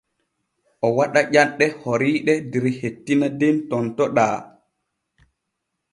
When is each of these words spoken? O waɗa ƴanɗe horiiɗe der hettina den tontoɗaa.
O 0.85 0.87
waɗa 0.97 1.21
ƴanɗe 1.33 1.65
horiiɗe 1.81 2.33
der 2.51 2.65
hettina 2.79 3.27
den 3.39 3.55
tontoɗaa. 3.69 4.35